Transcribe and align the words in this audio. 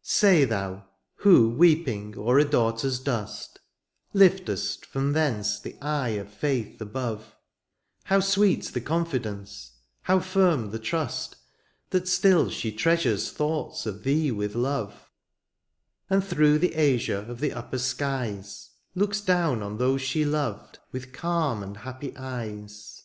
1 0.00 0.02
76 0.02 0.06
TO. 0.10 0.18
Say 0.18 0.44
thou, 0.44 0.84
who 1.18 1.56
weq>ing 1.56 2.16
o'er 2.16 2.40
a 2.40 2.44
daughter's 2.44 2.98
dust^ 3.04 3.50
Ldftest 4.16 4.80
firom 4.84 5.12
ihence 5.14 5.62
the 5.62 5.76
eye 5.80 6.18
of 6.18 6.28
fedth 6.28 6.78
above^ 6.78 7.20
How 8.02 8.18
sweet 8.18 8.64
the 8.64 8.80
confidence^ 8.80 9.70
how 10.02 10.18
firm 10.18 10.72
the 10.72 10.80
trusty 10.80 11.36
That 11.90 12.08
still 12.08 12.50
she 12.50 12.72
treasures 12.72 13.30
thoughts 13.30 13.86
of 13.86 14.02
thee 14.02 14.32
with 14.32 14.54
love^ 14.54 14.92
And 16.10 16.24
through 16.24 16.58
the 16.58 16.74
azure 16.74 17.20
of 17.28 17.38
the 17.38 17.52
upper 17.52 17.78
skies 17.78 18.70
Looks 18.96 19.20
down 19.20 19.62
on 19.62 19.78
those 19.78 20.02
she 20.02 20.24
loved 20.24 20.80
with 20.90 21.12
calm 21.12 21.62
and 21.62 21.76
happy 21.76 22.12
eyes. 22.16 23.04